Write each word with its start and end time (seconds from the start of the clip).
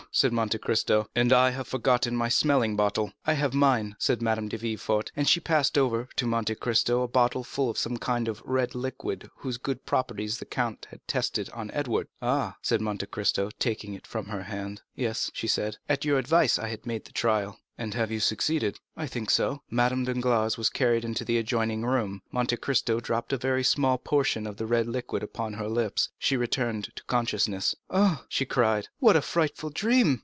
_"said 0.13 0.33
Monte 0.33 0.57
Cristo, 0.57 1.07
"and 1.15 1.31
I 1.31 1.51
have 1.51 1.69
forgotten 1.69 2.17
my 2.17 2.27
smelling 2.27 2.75
bottle!" 2.75 3.13
"I 3.25 3.31
have 3.31 3.53
mine," 3.53 3.95
said 3.97 4.21
Madame 4.21 4.49
de 4.49 4.57
Villefort; 4.57 5.09
and 5.15 5.25
she 5.25 5.39
passed 5.39 5.77
over 5.77 6.09
to 6.17 6.27
Monte 6.27 6.55
Cristo 6.55 7.01
a 7.03 7.07
bottle 7.07 7.45
full 7.45 7.69
of 7.69 7.77
the 7.77 7.83
same 7.83 7.95
kind 7.95 8.27
of 8.27 8.41
red 8.43 8.75
liquid 8.75 9.29
whose 9.37 9.55
good 9.57 9.85
properties 9.85 10.39
the 10.39 10.45
count 10.45 10.87
had 10.89 11.07
tested 11.07 11.49
on 11.51 11.71
Edward. 11.71 12.09
"Ah," 12.21 12.57
said 12.61 12.81
Monte 12.81 13.05
Cristo, 13.05 13.51
taking 13.57 13.93
it 13.93 14.05
from 14.05 14.25
her 14.25 14.43
hand. 14.43 14.81
"Yes," 14.95 15.31
she 15.33 15.47
said, 15.47 15.77
"at 15.87 16.03
your 16.03 16.17
advice 16.17 16.59
I 16.59 16.67
have 16.67 16.85
made 16.85 17.05
the 17.05 17.13
trial." 17.13 17.57
"And 17.77 17.95
have 17.95 18.11
you 18.11 18.19
succeeded?" 18.19 18.77
"I 18.95 19.07
think 19.07 19.31
so." 19.31 19.63
Madame 19.67 20.03
Danglars 20.03 20.55
was 20.55 20.69
carried 20.69 21.03
into 21.03 21.25
the 21.25 21.39
adjoining 21.39 21.83
room; 21.83 22.21
Monte 22.31 22.57
Cristo 22.57 22.99
dropped 22.99 23.33
a 23.33 23.37
very 23.37 23.63
small 23.63 23.97
portion 23.97 24.45
of 24.45 24.57
the 24.57 24.67
red 24.67 24.85
liquid 24.85 25.23
upon 25.23 25.53
her 25.53 25.69
lips; 25.69 26.09
she 26.19 26.37
returned 26.37 26.91
to 26.95 27.03
consciousness. 27.05 27.73
"Ah," 27.89 28.25
she 28.29 28.45
cried, 28.45 28.89
"what 28.99 29.15
a 29.15 29.21
frightful 29.21 29.71
dream!" 29.71 30.19